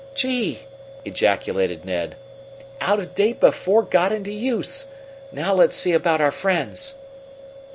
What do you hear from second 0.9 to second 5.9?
ejaculated Ned. "Out of date before got into use! Now let's